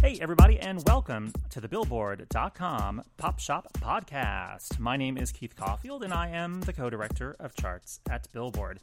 [0.00, 4.78] Hey, everybody, and welcome to the Billboard.com Pop Shop Podcast.
[4.78, 8.80] My name is Keith Caulfield, and I am the co director of charts at Billboard.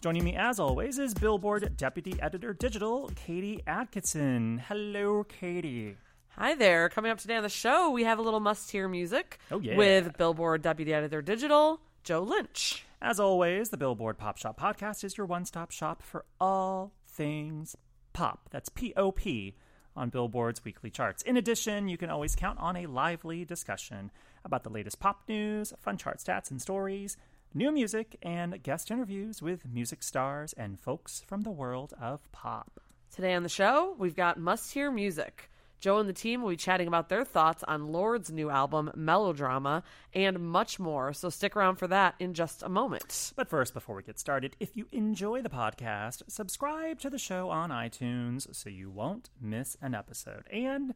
[0.00, 4.62] Joining me, as always, is Billboard Deputy Editor Digital, Katie Atkinson.
[4.68, 5.96] Hello, Katie.
[6.36, 6.88] Hi there.
[6.88, 9.76] Coming up today on the show, we have a little must hear music Oh, yeah.
[9.76, 12.84] with Billboard Deputy Editor Digital, Joe Lynch.
[13.02, 17.74] As always, the Billboard Pop Shop Podcast is your one stop shop for all things
[18.12, 18.48] pop.
[18.52, 19.56] That's P O P
[19.96, 21.22] on Billboard's weekly charts.
[21.22, 24.10] In addition, you can always count on a lively discussion
[24.44, 27.16] about the latest pop news, fun chart stats and stories,
[27.52, 32.80] new music, and guest interviews with music stars and folks from the world of pop.
[33.14, 35.49] Today on the show, we've got must hear music.
[35.80, 39.82] Joe and the team will be chatting about their thoughts on Lorde's new album, Melodrama,
[40.12, 41.12] and much more.
[41.14, 43.32] So stick around for that in just a moment.
[43.34, 47.48] But first, before we get started, if you enjoy the podcast, subscribe to the show
[47.48, 50.46] on iTunes so you won't miss an episode.
[50.52, 50.94] And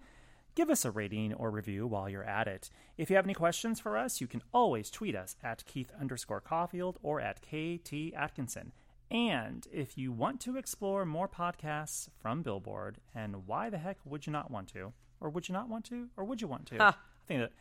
[0.55, 2.71] give us a rating or review while you're at it.
[2.98, 6.41] If you have any questions for us, you can always tweet us at Keith underscore
[6.41, 8.73] Caulfield or at KT Atkinson.
[9.14, 14.27] And if you want to explore more podcasts from Billboard, and why the heck would
[14.27, 14.92] you not want to?
[15.20, 16.08] Or would you not want to?
[16.17, 16.83] Or would you want to?
[16.83, 16.95] I
[17.29, 17.52] think that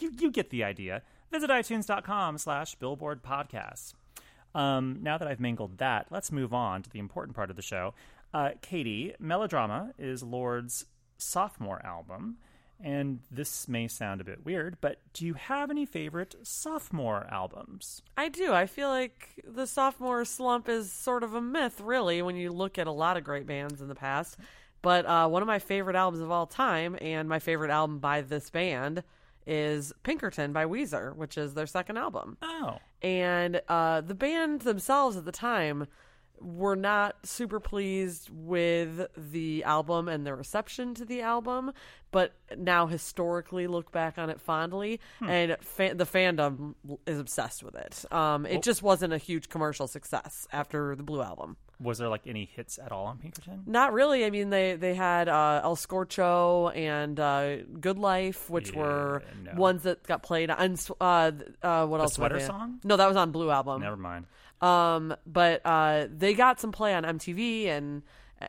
[0.00, 1.02] you, you get the idea.
[1.30, 3.92] Visit itunes.com slash billboard podcasts.
[4.54, 7.62] Um, now that I've mangled that, let's move on to the important part of the
[7.62, 7.92] show.
[8.32, 10.86] Uh, Katie, Melodrama is Lorde's
[11.18, 12.38] sophomore album.
[12.82, 18.02] And this may sound a bit weird, but do you have any favorite sophomore albums?
[18.16, 18.52] I do.
[18.52, 22.76] I feel like the sophomore slump is sort of a myth, really, when you look
[22.78, 24.36] at a lot of great bands in the past.
[24.82, 28.20] But uh, one of my favorite albums of all time, and my favorite album by
[28.20, 29.02] this band,
[29.46, 32.36] is Pinkerton by Weezer, which is their second album.
[32.42, 35.86] Oh, and uh, the band themselves at the time
[36.40, 41.72] were not super pleased with the album and the reception to the album,
[42.10, 46.74] but now historically look back on it fondly, and fa- the fandom
[47.06, 48.04] is obsessed with it.
[48.12, 51.56] Um, it just wasn't a huge commercial success after the Blue album.
[51.80, 53.62] was there like any hits at all on Pinkerton?
[53.66, 54.24] Not really.
[54.24, 59.54] I mean, they they had uh, El Scorcho and uh, Good Life, which were no.
[59.54, 60.76] ones that got played on.
[61.00, 61.04] Uh,
[61.62, 62.10] uh, what else?
[62.10, 62.40] was Sweater?
[62.40, 62.80] Song?
[62.84, 63.80] No, that was on Blue album.
[63.80, 64.26] Never mind.
[64.64, 68.02] Um, but uh, they got some play on MTV and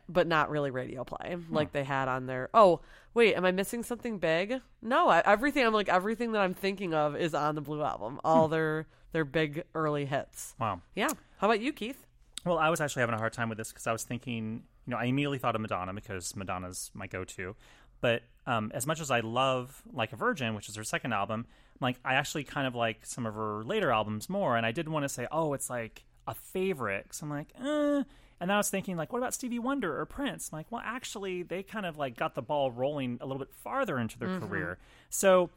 [0.08, 2.48] but not really radio play like they had on their.
[2.54, 2.80] Oh
[3.14, 4.60] wait, am I missing something big?
[4.80, 8.20] No, I, everything I'm like everything that I'm thinking of is on the Blue album.
[8.24, 10.54] All their their big early hits.
[10.58, 10.80] Wow.
[10.94, 11.10] Yeah.
[11.38, 12.06] How about you, Keith?
[12.44, 14.90] Well, I was actually having a hard time with this because I was thinking, you
[14.92, 17.56] know, I immediately thought of Madonna because Madonna's my go-to.
[18.00, 21.46] But um, as much as I love Like a Virgin, which is her second album,
[21.80, 24.56] like I actually kind of like some of her later albums more.
[24.56, 27.08] And I didn't want to say, oh, it's like a favorite.
[27.12, 28.02] So I'm like, eh.
[28.38, 30.50] And then I was thinking, like, what about Stevie Wonder or Prince?
[30.52, 33.52] I'm like, well, actually, they kind of like got the ball rolling a little bit
[33.54, 34.78] farther into their career.
[35.08, 35.48] So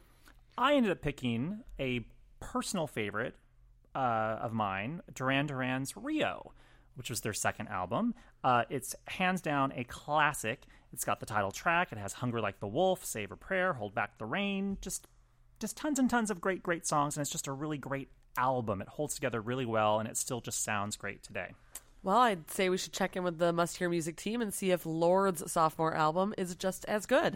[0.56, 2.06] I ended up picking a
[2.40, 3.34] personal favorite
[3.94, 6.52] uh, of mine, Duran Duran's Rio,
[6.94, 8.14] which was their second album.
[8.42, 10.62] Uh, it's hands down a classic.
[10.92, 11.92] It's got the title track.
[11.92, 15.06] It has "Hunger Like the Wolf," "Save a Prayer," "Hold Back the Rain." Just,
[15.60, 18.08] just tons and tons of great, great songs, and it's just a really great
[18.38, 18.80] album.
[18.80, 21.52] It holds together really well, and it still just sounds great today.
[22.02, 24.70] Well, I'd say we should check in with the Must Hear Music team and see
[24.70, 27.34] if Lorde's sophomore album is just as good.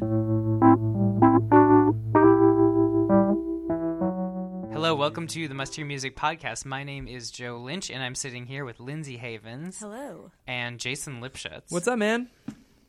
[4.72, 6.64] Hello, welcome to the Must Hear Music podcast.
[6.64, 10.30] My name is Joe Lynch, and I'm sitting here with Lindsay Havens Hello.
[10.46, 11.70] and Jason Lipschutz.
[11.70, 12.30] What's up, man?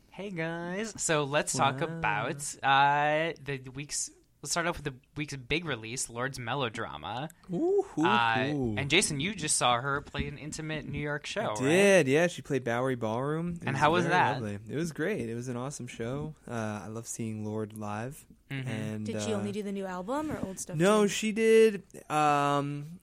[0.08, 0.94] Hey guys!
[0.96, 4.10] So let's talk about uh, the week's
[4.46, 7.28] let's start off with the week's big release, Lorde's Melodrama.
[7.52, 8.74] Ooh, ooh, Uh, ooh.
[8.78, 11.58] and Jason, you just saw her play an intimate New York show, right?
[11.58, 12.28] Did yeah?
[12.28, 13.58] She played Bowery Ballroom.
[13.60, 14.34] It And how was that?
[14.34, 14.60] Lovely.
[14.70, 15.28] It was great.
[15.28, 16.36] It was an awesome show.
[16.48, 18.24] Uh, I love seeing Lorde live.
[18.48, 18.68] Mm-hmm.
[18.68, 20.76] And Did she uh, only do the new album or old stuff?
[20.76, 21.08] No, too?
[21.08, 23.00] she did um,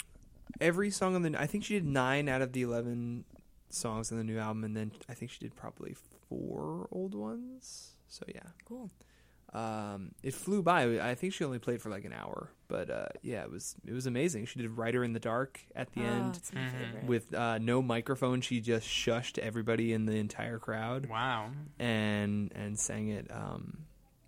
[0.61, 1.35] every song on the.
[1.37, 3.25] I think she did nine out of the eleven
[3.69, 5.97] songs on the new album, and then I think she did probably
[6.29, 7.95] four old ones.
[8.07, 8.89] So yeah, cool.
[9.53, 10.99] Um, it flew by.
[10.99, 13.93] I think she only played for like an hour, but uh, yeah, it was it
[13.93, 14.45] was amazing.
[14.47, 17.07] She did "Writer in the Dark" at the Oh, end Mm-hmm.
[17.07, 18.41] with uh, no microphone.
[18.41, 23.79] She just shushed everybody in the entire crowd Wow, and and sang it um,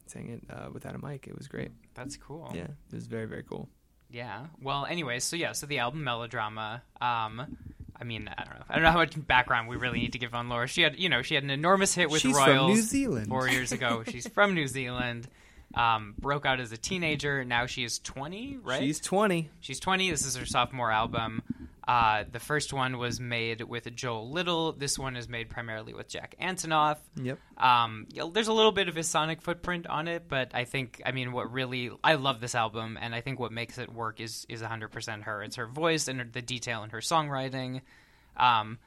[0.06, 1.28] sang it uh, without a mic.
[1.28, 1.72] It was great.
[1.96, 2.52] that's cool.
[2.54, 3.68] Yeah, it was very very cool.
[4.12, 4.46] Yeah.
[4.62, 6.84] Well, anyway, so yeah, so the album Melodrama.
[7.02, 7.58] Um,
[8.00, 8.66] I mean, I don't know.
[8.70, 10.68] I don't know how much background we really need to give on Laura.
[10.68, 13.28] She had, you know, she had an enormous hit with She's Royals from New Zealand.
[13.28, 14.04] four years ago.
[14.06, 15.28] She's from New Zealand.
[15.74, 17.44] Um, broke out as a teenager.
[17.44, 18.82] Now she is twenty, right?
[18.82, 19.50] She's twenty.
[19.60, 20.10] She's 20.
[20.10, 21.42] This is her sophomore album.
[21.88, 24.72] Uh, the first one was made with Joel Little.
[24.72, 26.98] This one is made primarily with Jack Antonoff.
[27.22, 27.38] Yep.
[27.58, 30.64] Um, you know, there's a little bit of his sonic footprint on it, but I
[30.64, 33.94] think, I mean, what really, I love this album, and I think what makes it
[33.94, 35.44] work is is 100% her.
[35.44, 37.82] It's her voice and the detail in her songwriting.
[38.36, 38.80] Um,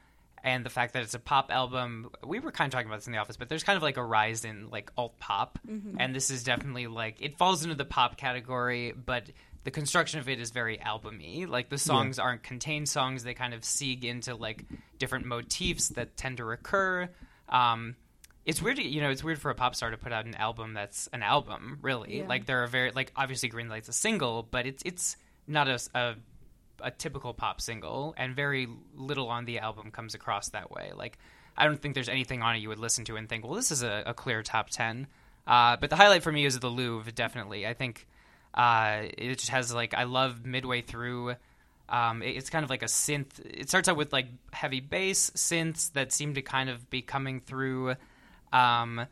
[0.43, 3.07] and the fact that it's a pop album we were kind of talking about this
[3.07, 5.59] in the office but there's kind of like a rise in like alt pop
[5.97, 9.29] and this is definitely like it falls into the pop category but
[9.65, 13.53] the construction of it is very albumy like the songs aren't contained songs they kind
[13.53, 14.65] of sieg into like
[14.97, 17.09] different motifs that tend to recur
[17.49, 17.95] um,
[18.45, 19.09] it's weird, to- you know.
[19.09, 22.19] It's weird for a pop star to put out an album that's an album, really.
[22.19, 22.27] Yeah.
[22.27, 26.15] Like there are very, like obviously Greenlight's a single, but it's it's not a, a
[26.83, 30.91] a typical pop single, and very little on the album comes across that way.
[30.95, 31.17] Like
[31.57, 33.71] I don't think there's anything on it you would listen to and think, well, this
[33.71, 35.07] is a, a clear top ten.
[35.47, 37.65] Uh, but the highlight for me is the Louvre, definitely.
[37.65, 38.07] I think
[38.53, 41.35] uh, it just has like I love midway through.
[41.89, 43.39] Um, it- it's kind of like a synth.
[43.43, 47.39] It starts out with like heavy bass synths that seem to kind of be coming
[47.39, 47.95] through.
[48.53, 49.05] Um,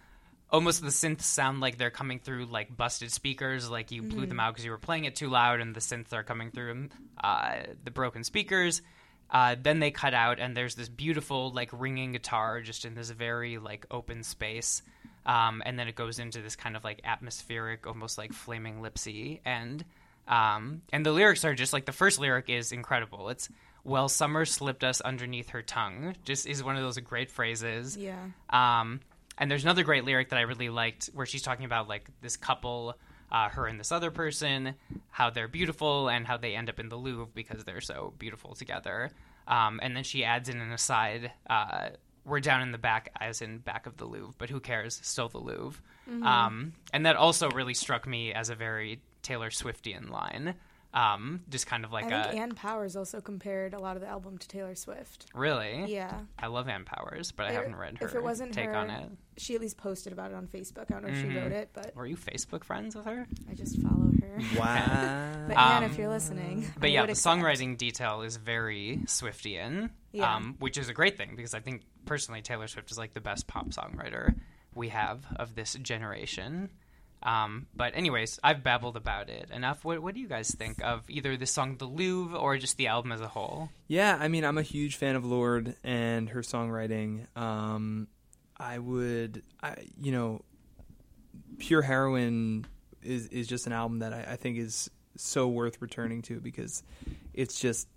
[0.49, 4.39] almost the synths sound like they're coming through like busted speakers, like you blew them
[4.39, 6.89] out because you were playing it too loud, and the synths are coming through
[7.23, 8.81] uh, the broken speakers.
[9.29, 13.09] Uh, then they cut out, and there's this beautiful like ringing guitar just in this
[13.09, 14.81] very like open space.
[15.25, 19.41] Um, and then it goes into this kind of like atmospheric, almost like flaming lipsy
[19.45, 19.83] end.
[20.27, 23.29] Um, and the lyrics are just like the first lyric is incredible.
[23.29, 23.49] It's
[23.83, 27.97] "Well, summer slipped us underneath her tongue." Just is one of those great phrases.
[27.97, 28.27] Yeah.
[28.49, 29.01] Um,
[29.37, 32.37] and there's another great lyric that I really liked where she's talking about like this
[32.37, 32.95] couple,
[33.31, 34.75] uh, her and this other person,
[35.09, 38.55] how they're beautiful and how they end up in the Louvre because they're so beautiful
[38.55, 39.11] together.
[39.47, 41.89] Um, and then she adds in an aside, uh,
[42.25, 44.99] we're down in the back, as in back of the Louvre, but who cares?
[45.03, 45.81] Still the Louvre.
[46.25, 50.55] Um, and that also really struck me as a very Taylor Swiftian line.
[50.93, 54.01] Um, just kind of like I think a Ann Powers also compared a lot of
[54.01, 55.27] the album to Taylor Swift.
[55.35, 55.83] really.
[55.87, 56.21] Yeah.
[56.39, 58.89] I love Ann Powers, but I haven't read her if it wasn't take her, on
[58.89, 59.09] it.
[59.37, 60.85] She at least posted about it on Facebook.
[60.89, 63.27] I don't know if she wrote it, but Were you Facebook friends with her?
[63.51, 64.39] I just follow her.
[64.57, 65.33] Wow.
[65.47, 67.37] But Ann, if you're listening, Um, But I yeah, would the accept.
[67.41, 70.35] songwriting detail is very Swiftian, Yeah.
[70.35, 73.21] um, which is a great thing because I think personally Taylor Swift is like the
[73.21, 74.35] best pop songwriter
[74.73, 76.69] we have of this generation.
[77.23, 79.83] Um, but anyways, I've babbled about it enough.
[79.83, 82.87] What, what do you guys think of either the song "The Louvre" or just the
[82.87, 83.69] album as a whole?
[83.87, 87.25] Yeah, I mean, I'm a huge fan of Lorde and her songwriting.
[87.35, 88.07] Um,
[88.57, 90.41] I would, I, you know,
[91.57, 92.65] Pure Heroine
[93.03, 96.83] is is just an album that I, I think is so worth returning to because
[97.33, 97.87] it's just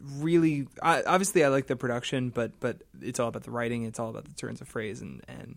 [0.00, 0.68] really.
[0.82, 3.84] I, obviously, I like the production, but but it's all about the writing.
[3.84, 5.56] It's all about the turns of phrase and and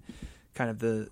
[0.54, 1.10] kind of the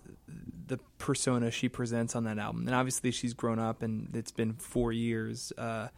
[0.72, 2.66] the persona she presents on that album.
[2.66, 5.52] And obviously, she's grown up, and it's been four years.
[5.58, 5.90] Uh,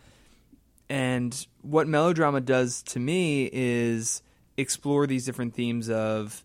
[0.89, 4.21] and what melodrama does to me is
[4.57, 6.43] explore these different themes of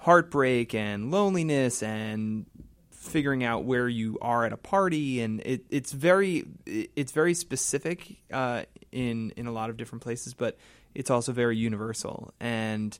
[0.00, 2.46] heartbreak and loneliness and
[2.90, 8.16] figuring out where you are at a party and it, it's very it's very specific
[8.32, 10.58] uh, in in a lot of different places but
[10.94, 12.98] it's also very universal and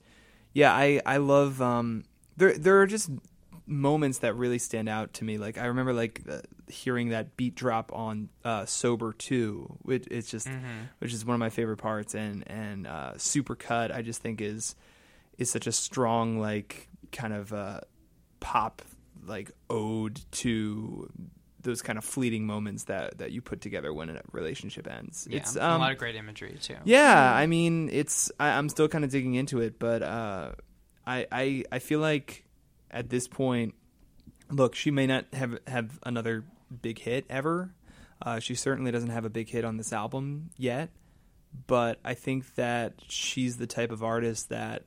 [0.54, 2.04] yeah I I love um
[2.36, 3.10] there there are just
[3.68, 7.54] moments that really stand out to me like I remember like uh, hearing that beat
[7.54, 10.48] drop on uh, sober 2 which it's just
[10.98, 14.40] which is one of my favorite parts and and uh, super cut I just think
[14.40, 14.74] is
[15.36, 17.80] is such a strong like kind of uh,
[18.40, 18.82] pop
[19.26, 21.10] like ode to
[21.60, 25.26] those kind of fleeting moments that that you put together when a relationship ends.
[25.30, 26.76] Yeah, it's a um, lot of great imagery too.
[26.84, 30.52] yeah, I mean, it's I, I'm still kind of digging into it, but uh,
[31.06, 32.44] I, I I feel like
[32.90, 33.74] at this point,
[34.50, 36.44] look, she may not have have another
[36.82, 37.74] big hit ever,
[38.20, 40.90] Uh, she certainly doesn't have a big hit on this album yet,
[41.66, 44.82] but I think that she's the type of artist that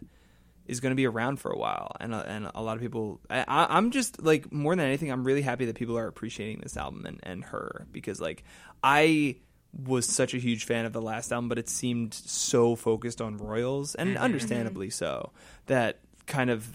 [0.66, 3.20] is going to be around for a while, and uh, and a lot of people.
[3.30, 6.78] I, I'm just like more than anything, I'm really happy that people are appreciating this
[6.78, 8.44] album and and her because like
[8.84, 9.38] I
[9.74, 13.38] was such a huge fan of the last album, but it seemed so focused on
[13.38, 15.32] Royals, and understandably so,
[15.68, 16.68] that kind of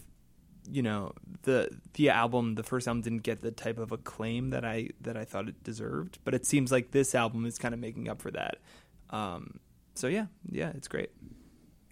[0.71, 4.65] you know the the album the first album didn't get the type of acclaim that
[4.65, 7.81] I that I thought it deserved but it seems like this album is kind of
[7.81, 8.59] making up for that
[9.11, 9.61] um
[9.95, 11.11] so yeah yeah it's great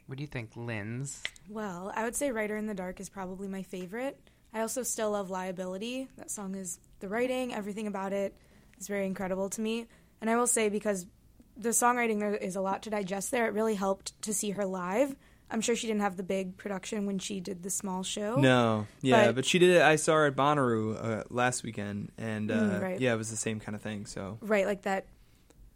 [0.06, 1.22] What do you think, Linz?
[1.48, 4.18] Well, I would say Writer in the Dark is probably my favorite.
[4.52, 6.08] I also still love Liability.
[6.18, 8.34] That song is the writing, everything about it
[8.78, 9.86] is very incredible to me.
[10.20, 11.06] And I will say because
[11.56, 14.66] the songwriting there is a lot to digest there, it really helped to see her
[14.66, 15.16] live.
[15.54, 18.34] I'm sure she didn't have the big production when she did the small show.
[18.36, 22.10] no yeah But- but, she did it I saw her at Bonnaroo uh, last weekend
[22.18, 23.00] and uh, Mm, right.
[23.00, 25.06] yeah it was the same kind of thing so Right, like that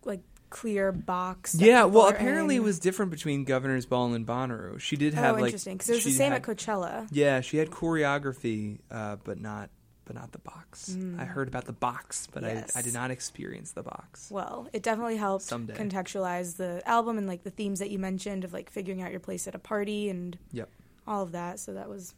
[0.05, 0.21] like
[0.51, 1.55] clear box.
[1.55, 2.63] yeah well apparently in.
[2.63, 5.77] it was different between Governor's Ball and Bonnaroo she did Oh, have like interesting.
[5.77, 7.07] Because it was the same had- at Coachella.
[7.13, 9.71] yeah she had choreography uh, but not
[10.09, 12.55] but not the box I heard about the box but Mm.
[12.55, 12.75] Yes.
[12.75, 15.75] I, I did not experience the box Well, it definitely helped Someday.
[15.75, 19.21] contextualize the album and like the themes that you mentioned of like figuring out your
[19.21, 20.69] place at a party and yep
[21.07, 21.59] all of that.
[21.61, 22.15] So that was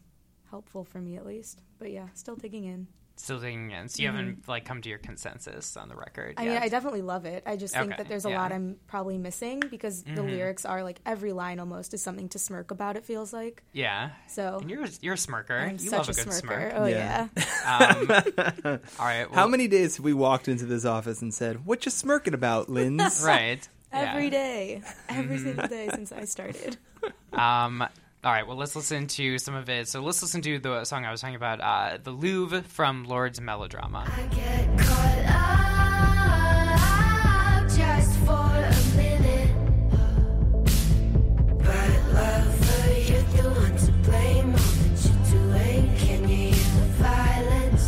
[0.50, 1.60] helpful for me at least.
[1.78, 2.86] But yeah, still digging in.
[3.22, 3.88] Still digging in.
[3.88, 6.36] So you haven't like come to your consensus on the record.
[6.36, 6.48] Mm-hmm.
[6.48, 6.62] I mean.
[6.62, 7.42] I definitely love it.
[7.44, 8.40] I just think Okay, that there's a yeah.
[8.40, 12.38] lot I'm probably missing because the lyrics are like every line almost is something to
[12.38, 12.96] smirk about.
[12.96, 14.10] It feels like yeah.
[14.26, 14.58] so.
[14.62, 15.58] And you're you're a smirker.
[15.58, 16.70] I'm you such love a, a good smirker.
[16.70, 16.72] smirk.
[16.76, 17.28] Oh Yeah.
[17.36, 18.56] yeah.
[18.64, 19.26] Um, all right.
[19.32, 22.68] How many days have we walked into this office and said, "What you smirking about,
[22.70, 23.68] Linz?" Right.
[23.92, 24.30] Every yeah.
[24.30, 26.76] day, every single day since I started.
[27.32, 27.84] Um,
[28.22, 29.88] all right, well, let's listen to some of it.
[29.88, 33.40] So let's listen to the song I was talking about, uh, The Louvre from Lorde's
[33.40, 34.04] Melodrama.
[34.30, 35.24] get caught
[37.62, 39.50] up just for a minute.
[41.58, 44.50] But love for you, the one to blame.
[44.50, 47.86] All that you're doing, can you hear the violence?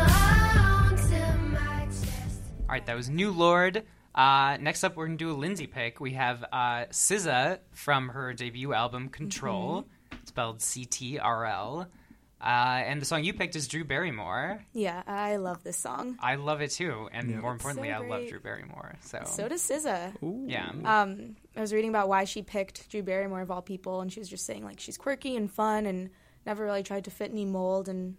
[0.00, 1.20] Megaphone to
[1.50, 2.40] my chest.
[2.60, 3.82] All right, that was New Lorde.
[4.14, 6.00] Uh, next up, we're going to do a Lindsay pick.
[6.00, 9.86] We have uh, SZA from her debut album, Control,
[10.24, 11.86] spelled C T R L.
[12.42, 12.44] Uh,
[12.86, 14.64] and the song you picked is Drew Barrymore.
[14.72, 16.16] Yeah, I love this song.
[16.20, 18.28] I love it too, and more importantly, so I love.
[18.28, 18.94] Drew Barrymore.
[19.02, 20.14] So, So does SZA.
[20.48, 24.10] yeah, Um, I was reading about why she picked Drew Barrymore of all people, and
[24.10, 26.08] she was just saying like she's quirky and fun and
[26.46, 28.16] never really tried to fit any mold, and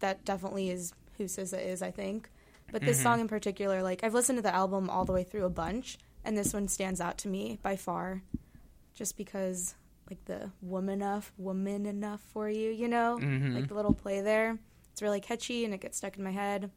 [0.00, 2.28] that definitely is who SZA is, I think.
[2.72, 5.44] But this song in particular, like I've listened to the album all the way through
[5.44, 8.22] a bunch, and this one stands out to me by far,
[8.94, 9.74] just because
[10.10, 13.18] like the woman enough, woman enough for you, you know,
[13.54, 14.58] like the little play there.
[14.92, 16.70] It's really catchy and it gets stuck in my head,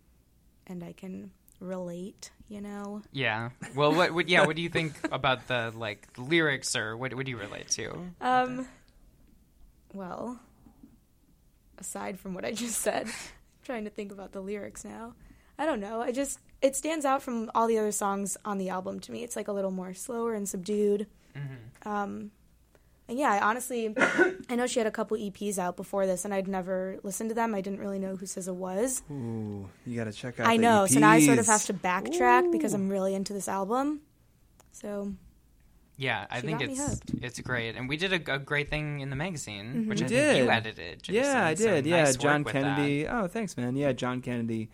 [0.65, 3.01] and I can relate, you know.
[3.11, 3.49] yeah.
[3.75, 4.29] Well, what, what?
[4.29, 7.13] Yeah, what do you think about the like the lyrics, or what?
[7.13, 7.97] What do you relate to?
[8.21, 8.67] Um,
[9.93, 10.39] well,
[11.77, 13.13] aside from what I just said, I'm
[13.63, 15.13] trying to think about the lyrics now.
[15.57, 16.01] I don't know.
[16.01, 19.23] I just it stands out from all the other songs on the album to me.
[19.23, 21.07] It's like a little more slower and subdued.
[21.85, 22.31] Um,
[23.09, 23.93] and yeah, I honestly,
[24.49, 27.35] I know she had a couple EPs out before this, and I'd never listened to
[27.35, 27.55] them.
[27.55, 29.01] I didn't really know who SZA was.
[29.09, 30.47] Ooh, you got to check out.
[30.47, 33.31] I the know, so now I sort of have to backtrack because I'm really into
[33.33, 34.01] this album.
[34.73, 35.13] So
[35.95, 39.15] Yeah, I think it's it's great, and we did a, a great thing in the
[39.15, 40.49] magazine, which I We think you did.
[40.49, 41.03] edited.
[41.03, 41.85] Jason, Yeah, I so did.
[41.85, 42.61] yeah, nice John with that.
[42.63, 43.07] Kennedy.
[43.07, 43.75] Oh, thanks, man.
[43.77, 44.69] Yeah, John Kennedy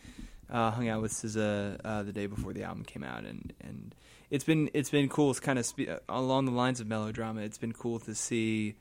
[0.50, 3.96] uh, hung out with SZA uh, the day before the album came out, and and
[4.30, 5.32] it's been it's been cool.
[5.32, 7.42] It's kind of spe- uh, along the lines of melodrama.
[7.42, 8.76] It's been cool to see,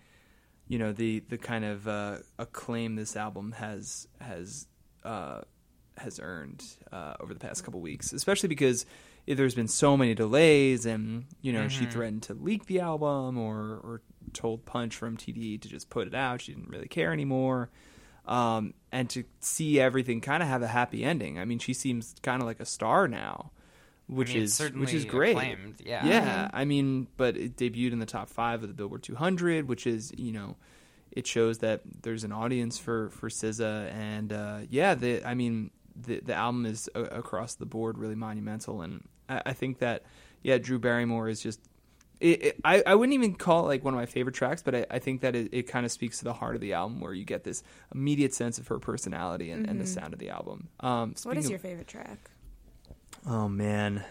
[0.69, 4.67] you know, the the kind of uh, acclaim this album has has
[5.05, 5.43] uh,
[5.97, 8.87] has earned uh, over the past couple weeks, especially because
[9.27, 13.81] there's been so many delays, and you know, she threatened to leak the album or
[13.83, 14.03] or
[14.33, 16.41] told Punch from TDE to just put it out.
[16.41, 17.71] She didn't really care anymore.
[18.25, 21.39] Um, and to see everything kind of have a happy ending.
[21.39, 23.51] I mean, she seems kind of like a star now,
[24.07, 25.37] which I mean, is certainly which is great.
[25.37, 26.07] acclaimed, yeah.
[26.07, 26.51] yeah.
[26.53, 30.13] I mean, but it debuted in the top five of the Billboard 200, which is
[30.17, 30.57] you know,
[31.11, 35.71] it shows that there's an audience for for SZA, and uh, yeah, the I mean,
[35.97, 40.05] the the album is uh, across the board really monumental, and I, I think that
[40.43, 41.61] yeah, Drew Barrymore is just.
[42.23, 44.75] It, it, I, I wouldn't even call it like one of my favorite tracks, but
[44.77, 47.01] I, I think that it, it kind of speaks to the heart of the album,
[47.01, 50.31] where you get this immediate sense of her personality and, and the sound of the
[50.31, 50.69] album.
[50.81, 52.31] Um, what speaking is of- your favorite track?
[53.27, 54.05] Oh man,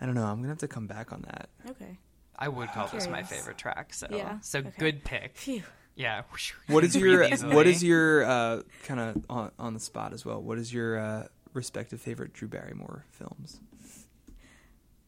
[0.00, 0.24] I don't know.
[0.24, 1.48] I'm gonna have to come back on that.
[1.70, 1.98] Okay.
[2.38, 3.94] I would call this my favorite track.
[3.94, 4.72] So, Yeah, so okay.
[4.78, 5.36] good pick.
[5.38, 5.62] Phew.
[5.94, 6.22] Yeah.
[6.68, 10.42] What is your what is your uh, kind of on, on the spot as well?
[10.42, 13.60] What is your uh, respective favorite Drew Barrymore films?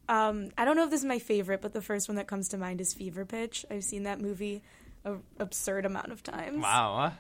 [0.09, 2.49] Um, I don't know if this is my favorite, but the first one that comes
[2.51, 3.67] to mind is Fever Pitch.
[3.71, 4.63] I've seen that movie
[5.05, 6.63] an absurd amount of times.
[6.63, 7.13] Wow.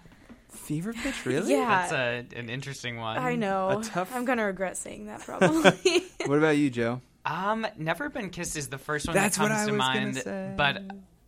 [0.50, 1.52] Fever Pitch, really?
[1.52, 1.92] Yeah, That's
[2.34, 3.18] a, an interesting one.
[3.18, 3.80] I know.
[3.80, 5.72] a tough- I'm gonna regret saying that probably.
[6.26, 7.00] What about you, Joe?
[7.24, 9.86] Um, Never Been Kissed is the first one That's that what comes I to was
[9.86, 10.16] gonna mind.
[10.16, 10.54] say.
[10.56, 10.82] But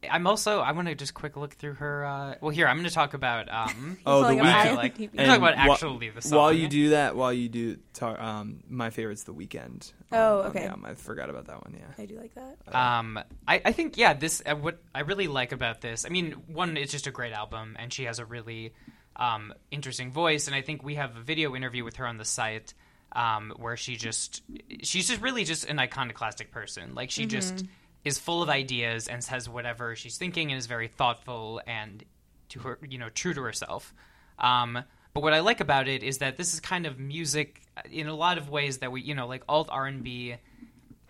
[0.08, 2.04] I'm also I want to just quick look through her.
[2.04, 3.52] Uh, well, here I'm going to talk about.
[3.52, 4.42] Um, Oh, the weekend.
[4.46, 5.14] my like, IMDb.
[5.14, 6.38] About And wha- actually the song.
[6.38, 9.92] While you do that, while you do, talk, um, my favorite's The Weekend.
[10.12, 10.60] Oh, on okay.
[10.60, 10.84] the album.
[10.86, 11.76] I forgot about that one.
[11.78, 12.02] Yeah.
[12.02, 12.74] I do like that.
[12.74, 16.04] Um, I, I think yeah, this uh, what I really like about this.
[16.06, 18.72] I mean, one, it's just a great album, and she has a really
[19.16, 20.46] um, interesting voice.
[20.46, 22.74] And I think we have a video interview with her on the site
[23.12, 24.42] um, where she just
[24.82, 26.94] she's just really just an iconoclastic person.
[26.94, 27.64] Like she just
[28.04, 32.04] is full of ideas and says whatever she's thinking and is very thoughtful and
[32.48, 33.94] to her you know true to herself.
[34.38, 37.82] Um, but what I like about it is that this is kind of music uh,
[37.90, 40.36] in a lot of ways that we you know like alt R and B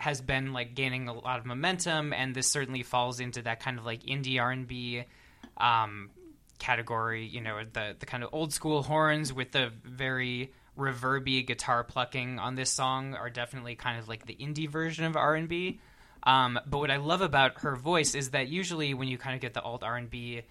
[0.01, 3.79] has been like gaining a lot of momentum, and this certainly falls into that kind
[3.79, 5.05] of like indie R and B
[5.59, 6.11] um,
[6.59, 7.27] category.
[7.27, 12.39] You know, the the kind of old school horns with the very reverby guitar plucking
[12.39, 15.81] on this song are definitely kind of like the indie version of R and B.
[16.23, 19.41] Um, but what I love about her voice is that usually when you kind of
[19.41, 20.43] get the alt R and B,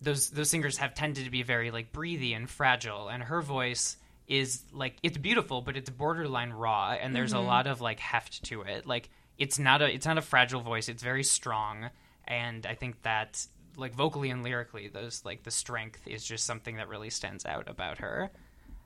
[0.00, 3.96] those those singers have tended to be very like breathy and fragile, and her voice
[4.28, 8.44] is like it's beautiful, but it's borderline raw, and there's a lot of like heft
[8.44, 8.86] to it.
[8.86, 9.08] Like
[9.38, 11.90] it's not a it's not a fragile voice; it's very strong,
[12.26, 13.44] and I think that
[13.76, 17.68] like vocally and lyrically, those like the strength is just something that really stands out
[17.68, 18.30] about her.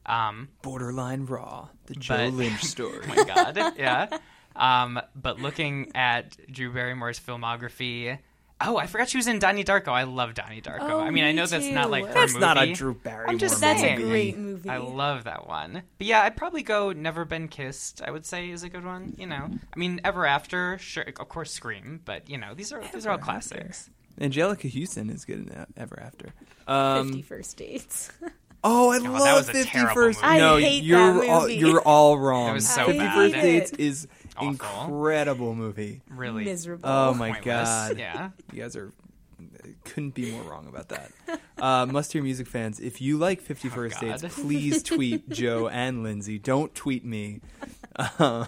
[0.06, 3.00] Um, Borderline Raw, the Joe But- Lynch story.
[3.04, 4.18] oh my god, yeah.
[4.56, 8.18] Um, but looking at Drew Barrymore's filmography,
[8.60, 9.88] oh, I forgot she was in Donnie Darko.
[9.88, 10.78] I love Donnie Darko.
[10.82, 12.72] Oh, I mean, I me know that's not like her That's not a.
[12.72, 14.68] Drew Barrymore I'm just That's a great movie.
[14.68, 15.82] I love that one.
[15.98, 18.02] But yeah, I'd probably go Never Been Kissed.
[18.04, 19.14] I would say is a good one.
[19.18, 22.00] You know, I mean, Ever After, sure, of course, Scream.
[22.04, 23.56] But you know, these are these are all Ever After.
[23.56, 23.90] classics.
[24.20, 26.32] Anjelica Huston is good in Ever After.
[26.68, 28.10] Um, Fifty First Dates.
[28.64, 30.22] Oh, I that love was a Fifty terrible First.
[30.22, 31.54] I hate you're that all movie.
[31.56, 32.50] you're all wrong.
[32.50, 33.14] It was so Fifty bad.
[33.16, 33.80] First Dates it.
[33.80, 34.48] is Awful.
[34.48, 36.02] incredible movie.
[36.08, 36.88] Really Miserable.
[36.88, 37.44] Oh my pointless.
[37.68, 37.98] god.
[37.98, 38.30] Yeah.
[38.52, 38.92] You guys are
[39.84, 41.10] couldn't be more wrong about that.
[41.58, 42.78] Uh, must hear music fans.
[42.80, 46.38] If you like Fifty First Oh, Dates, please tweet Joe and Lindsay.
[46.38, 47.40] Don't tweet me
[48.18, 48.46] um,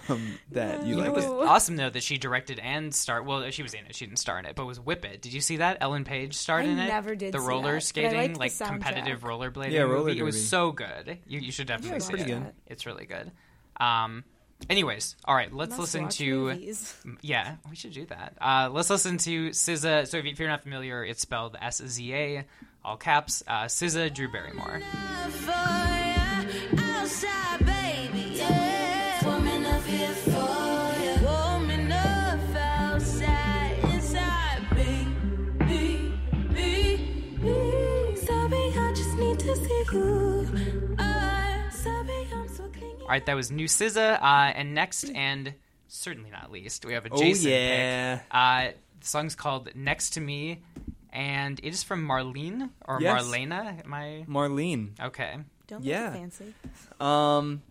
[0.53, 3.27] that you You know, like it was awesome though that she directed and starred.
[3.27, 3.95] Well, she was in it.
[3.95, 5.21] She didn't star in it, but was Whip It.
[5.21, 5.79] Did you see that?
[5.81, 6.87] Ellen Page starred I in it.
[6.89, 9.99] never did The see roller that, but I skating, the like competitive rollerblading Yeah, roller
[10.07, 10.19] movie.
[10.19, 11.19] It was so good.
[11.27, 12.27] You, you should definitely it's see it.
[12.27, 12.53] good.
[12.67, 13.31] It's really good.
[13.79, 14.25] Um.
[14.71, 15.53] Anyways, all right.
[15.53, 16.37] Let's Must listen to.
[16.55, 16.97] movies.
[17.21, 18.35] Yeah, we should do that.
[18.41, 20.07] Uh, let's listen to SZA.
[20.09, 22.45] So if, you- if you're not familiar, it's spelled S Z A,
[22.85, 23.43] all caps.
[23.47, 24.81] Uh, SZA, Drew Barrymore.
[24.95, 25.95] Outside,
[43.05, 44.19] All right, that was new SZA.
[44.21, 45.55] Uh, and next, and
[45.89, 48.17] certainly not least, we have a Oh, Jason yeah.
[48.17, 48.25] pick.
[48.31, 50.63] Uh, the song's called "Next to Me,"
[51.13, 53.23] and it is from Marlene or Yes.
[53.25, 53.85] Marlena.
[53.85, 54.99] Am I Marlene.
[55.01, 55.37] okay?
[55.67, 56.11] Don't Yeah.
[56.11, 56.55] make fancy.
[56.99, 57.63] Um,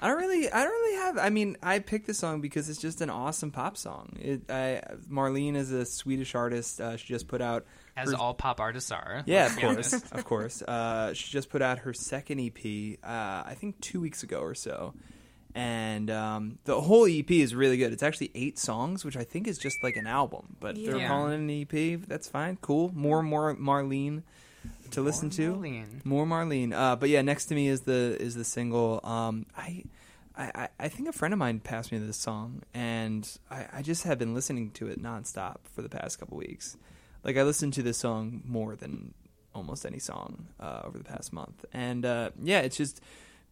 [0.00, 1.18] I don't really, I don't really have.
[1.18, 4.16] I mean, I picked the song because it's just an awesome pop song.
[4.20, 6.80] It, I, Marlene is a Swedish artist.
[6.80, 9.22] Uh, she just put out As her- all pop artists are.
[9.26, 10.62] Yeah, of course, of course.
[10.62, 14.54] Uh, she just put out her second EP, uh, I think two weeks ago or
[14.54, 14.94] so,
[15.54, 17.92] and um, the whole EP is really good.
[17.92, 21.32] It's actually eight songs, which I think is just like an album, but they're calling
[21.50, 22.00] it an EP.
[22.08, 22.90] That's fine, cool.
[22.94, 24.22] More, more Marlene
[24.92, 25.54] to listen to.
[25.56, 26.04] Marlene.
[26.06, 26.72] More Marlene.
[26.72, 29.00] Uh, but yeah, next to me is the is the single.
[29.04, 29.84] Um, I,
[30.36, 33.82] I I- I think a friend of mine passed me this song, and I, I
[33.82, 36.76] just have been listening to it nonstop for the past couple weeks.
[37.24, 39.14] Like I listened to this song more than
[39.54, 43.00] almost any song uh, over the past month, and uh, yeah, it's just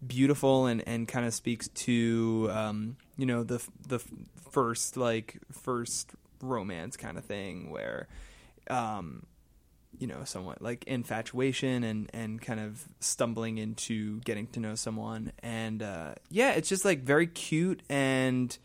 [0.07, 4.01] beautiful and, and kind of speaks to um, you know the the
[4.51, 8.09] first like first romance kind of thing where
[8.71, 9.27] um,
[9.99, 15.33] you know, somewhat like infatuation and and kind of stumbling into getting to know someone.
[15.43, 18.57] And uh, yeah, it's just like very cute and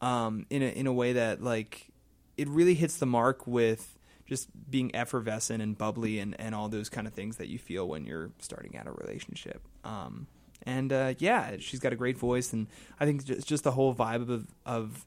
[0.00, 1.88] um, in a in a way that like
[2.36, 3.97] it really hits the mark with
[4.28, 7.88] just being effervescent and bubbly and, and all those kind of things that you feel
[7.88, 9.60] when you're starting out a relationship.
[9.84, 10.26] Um,
[10.64, 12.66] and uh, yeah, she's got a great voice, and
[13.00, 15.06] I think it's just the whole vibe of of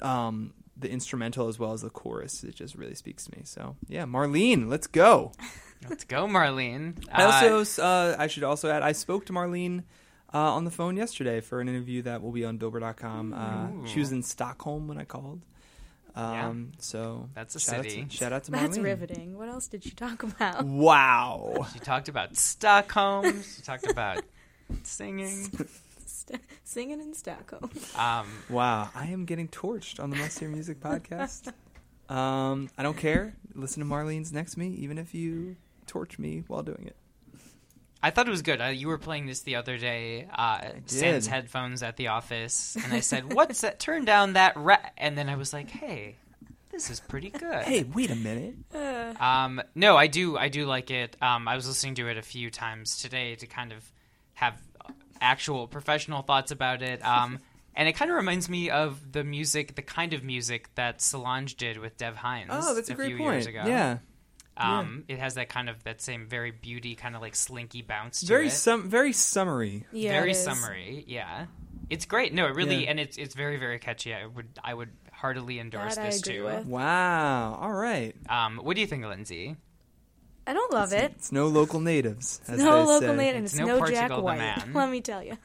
[0.00, 2.44] um, the instrumental as well as the chorus.
[2.44, 3.42] It just really speaks to me.
[3.44, 5.32] So yeah, Marlene, let's go.
[5.90, 7.06] Let's go, Marlene.
[7.12, 9.84] I Uh, also, uh, I should also add, I spoke to Marlene
[10.32, 13.34] uh, on the phone yesterday for an interview that will be on Billboard.com.
[13.34, 15.42] Uh, she was in Stockholm when I called.
[16.16, 18.02] Um, So That's a shout city.
[18.02, 18.60] Out to, shout out to Marlene.
[18.60, 19.36] That's riveting.
[19.36, 20.64] What else did she talk about?
[20.64, 21.66] Wow.
[21.72, 23.42] she talked about Stockholm.
[23.56, 24.24] She talked about
[24.82, 25.50] singing.
[26.06, 27.70] St- singing in Stockholm.
[27.96, 28.88] Um, Wow.
[28.94, 31.52] I am getting torched on the Must Hear Music podcast.
[32.08, 33.34] Um, I don't care.
[33.54, 36.96] Listen to Marlene's next to me, even if you torch me while doing it.
[38.02, 38.60] I thought it was good.
[38.60, 42.92] Uh, you were playing this the other day, uh, sans headphones at the office, and
[42.92, 43.80] I said, "What's that?
[43.80, 44.76] Turn down that." Ra-.
[44.96, 46.16] And then I was like, "Hey,
[46.70, 48.54] this is pretty good." Hey, wait a minute.
[49.20, 50.36] Um, no, I do.
[50.36, 51.16] I do like it.
[51.22, 53.90] Um, I was listening to it a few times today to kind of
[54.34, 54.60] have
[55.20, 57.04] actual professional thoughts about it.
[57.04, 57.38] Um,
[57.74, 61.56] and it kind of reminds me of the music, the kind of music that Solange
[61.56, 62.48] did with Dev Hynes.
[62.50, 63.32] Oh, that's a, great few point.
[63.32, 63.62] years ago.
[63.66, 63.98] Yeah.
[64.56, 68.20] Um, it has that kind of that same very beauty, kind of like slinky bounce
[68.20, 68.52] to Very it.
[68.52, 69.84] sum, very summery.
[69.92, 71.04] Yeah, very summery.
[71.06, 71.46] Yeah,
[71.90, 72.32] it's great.
[72.32, 72.90] No, it really, Yeah.
[72.90, 74.14] and it's it's very very catchy.
[74.14, 76.44] I would I would heartily endorse That I this agree too.
[76.44, 76.66] with.
[76.66, 77.58] Wow.
[77.60, 78.14] All right.
[78.28, 79.56] Um, what do you think, Lindsay?
[80.46, 81.12] I don't love it.
[81.16, 82.40] It's no local natives.
[82.48, 83.16] As no they local say.
[83.16, 84.38] native, and It's it's no no, Jack the White.
[84.38, 84.70] man.
[84.74, 85.36] Let me tell you.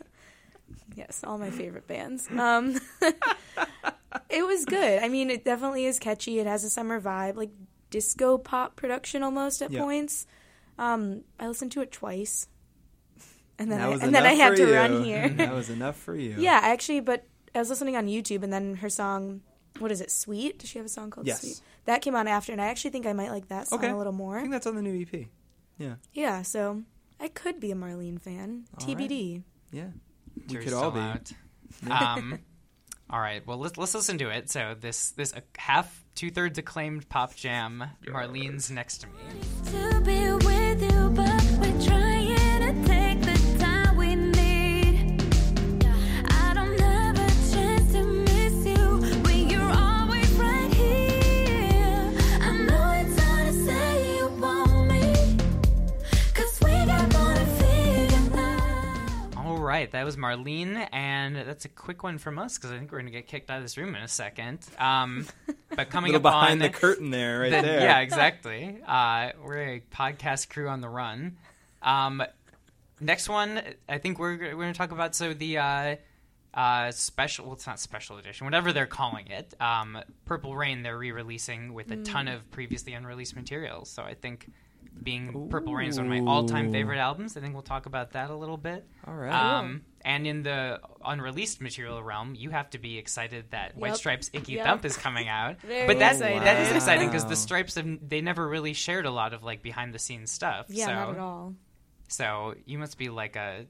[0.96, 2.30] Yes, all my favorite bands.
[2.30, 2.80] Um,
[4.30, 5.02] it was good.
[5.02, 6.40] I mean, it definitely is catchy.
[6.40, 7.50] It has a summer vibe, like
[7.92, 9.82] disco pop production almost at Yeah.
[9.82, 10.26] points.
[10.80, 12.48] Um, I listened to it twice,
[13.60, 14.74] and then That I, and then I had to you.
[14.74, 15.30] run here.
[15.38, 16.36] that was enough for you.
[16.40, 19.42] yeah, actually, but I was listening on YouTube, and then her song,
[19.80, 20.58] what is it, Sweet?
[20.60, 21.42] Does she have a song called Yes.
[21.42, 21.62] Sweet?
[21.86, 23.90] That came on after, and I actually think I might like that song Okay.
[23.90, 24.38] a little more.
[24.38, 25.28] I think that's on the new EP.
[25.78, 25.96] Yeah.
[26.14, 26.84] Yeah, so
[27.20, 28.66] I could be a Marlene fan.
[28.80, 28.98] All right.
[28.98, 29.44] TBD.
[29.72, 29.88] Yeah.
[30.36, 31.00] We Jury's could all be.
[31.00, 31.32] out.
[31.90, 32.40] Um,
[33.12, 33.46] all right.
[33.46, 34.50] Well, let's let's listen to it.
[34.50, 37.84] So this this uh, half two thirds acclaimed pop jam.
[38.06, 40.11] Marlene's next to me.
[59.82, 63.00] Right, that was Marlene, and that's a quick one from us because I think we're
[63.00, 64.60] gonna get kicked out of this room in a second.
[64.78, 65.28] Um,
[65.76, 67.80] but coming little up behind on the curtain there, right the- there.
[67.82, 68.78] Yeah, exactly.
[68.86, 71.38] Uh, we're a podcast crew on the run.
[71.82, 72.24] Um,
[73.00, 75.96] next one, I think we're we're going to talk about so the uh,
[76.54, 77.46] uh, special.
[77.46, 79.54] Well, it's not special edition, whatever they're calling it.
[79.60, 80.84] Um, Purple Rain.
[80.84, 82.36] They're re-releasing with a ton Mm.
[82.36, 83.90] of previously unreleased materials.
[83.90, 84.52] So I think.
[85.04, 87.36] Being Purple Rain is one of my all-time favorite albums.
[87.36, 88.86] I think we'll talk about that a little bit.
[89.08, 89.32] All right.
[89.34, 93.98] Um, and in the unreleased material realm, you have to be excited that White Yep.
[93.98, 94.66] Stripes' "Icky Yep.
[94.66, 95.60] Thump" is coming out.
[95.64, 96.42] Very but that excited.
[96.44, 99.64] that is exciting because the Stripes have they never really shared a lot of like
[99.64, 100.68] behind the scenes stuff.
[100.70, 101.56] Yeah, so, not at all.
[102.08, 103.66] So you must be like a.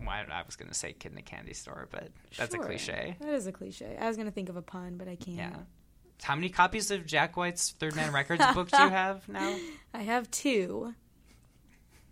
[0.00, 3.16] Well, I, I was gonna say kid in a candy store, but that's a cliche.
[3.20, 3.96] That is a cliche.
[4.00, 5.36] I was gonna think of a pun, but I can't.
[5.36, 5.56] Yeah.
[6.22, 9.56] How many copies of Jack White's Third Man Records book do you have now?
[9.92, 10.94] I have two,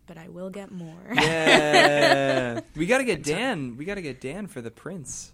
[0.06, 1.12] but I will get more.
[1.14, 2.60] Yeah.
[2.76, 3.76] we got to get Dan.
[3.76, 5.32] We got to get Dan for the Prince.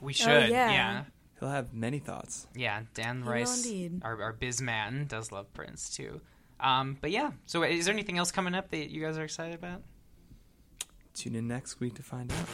[0.00, 0.50] We should.
[0.50, 0.70] yeah.
[0.70, 1.04] yeah.
[1.40, 2.46] He'll have many thoughts.
[2.54, 4.02] Yeah, Dan will Rys, indeed.
[4.04, 6.20] our, our biz man, does love Prince too.
[6.60, 9.54] Um, but yeah, so is there anything else coming up that you guys are excited
[9.54, 9.80] about?
[11.14, 12.46] Tune in next week to find out.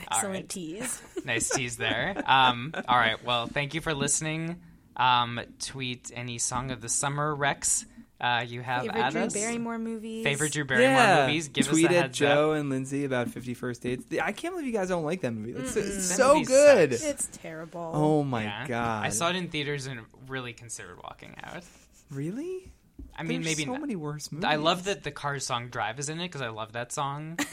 [0.00, 0.48] Excellent right.
[0.48, 1.00] tease.
[1.24, 2.20] nice tease there.
[2.26, 4.60] Um, all right, well, thank you for listening.
[4.96, 7.86] Um, tweet any song of the summer Rex
[8.20, 9.32] uh, you have Favorite at Drew us.
[9.32, 10.24] Barrymore movies.
[10.24, 11.26] Favorite Drew Barrymore yeah.
[11.26, 11.48] movies.
[11.48, 12.58] Give Tweet us a at heads Joe up.
[12.58, 14.04] and Lindsay about Fifty First Dates.
[14.22, 15.52] I can't believe you guys don't like that movie.
[15.52, 16.92] It's, it's That so movie good.
[16.92, 17.04] sucks.
[17.04, 17.90] It's terrible.
[17.94, 18.66] Oh my Yeah.
[18.68, 19.06] god!
[19.06, 21.64] I saw it in theaters and really considered walking out.
[22.10, 22.70] Really?
[23.16, 23.80] I mean, There's maybe so not.
[23.80, 24.44] many worse movies.
[24.44, 27.38] I love that the Cars song "Drive" is in it because I love that song.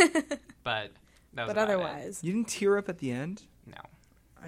[0.63, 0.91] but
[1.33, 1.57] that was but about it.
[1.75, 3.43] otherwise, You didn't tear up at the end.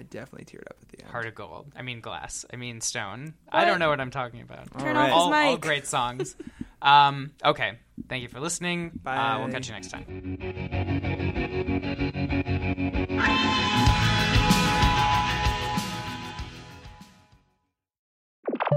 [0.00, 1.10] I definitely teared up at the end.
[1.10, 1.72] Heart of Gold.
[1.76, 2.44] I mean glass.
[2.52, 3.34] I mean stone.
[3.50, 4.70] I don't know what I'm talking about.
[4.78, 5.02] turn All right.
[5.02, 5.46] off his All, mic.
[5.46, 6.36] all great songs.
[6.82, 7.78] um, okay.
[8.08, 8.92] Thank you for listening.
[8.94, 9.36] Uh, Bye.
[9.38, 11.20] we'll catch you next time.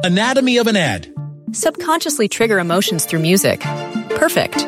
[0.03, 1.13] Anatomy of an ad.
[1.51, 3.61] Subconsciously trigger emotions through music.
[4.09, 4.67] Perfect.